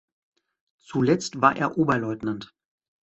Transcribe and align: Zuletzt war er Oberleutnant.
Zuletzt 0.79 1.41
war 1.41 1.55
er 1.57 1.77
Oberleutnant. 1.77 2.55